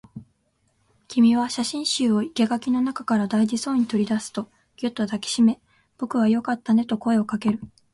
[1.09, 5.61] 君は写真集を生垣の中から大事そうに取り出すと、ぎゅっと抱きしめ、
[5.99, 7.59] 僕はよかったねと声をかける